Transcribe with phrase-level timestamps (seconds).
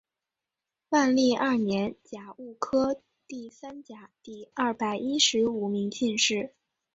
[0.89, 6.55] 万历二年甲戌科第三甲第二百一十五名进士。